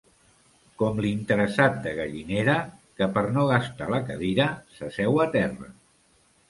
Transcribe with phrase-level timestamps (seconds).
[0.83, 2.57] Com l'interessat de Gallinera,
[3.01, 5.73] que per no gastar la cadira s'asseu a terra.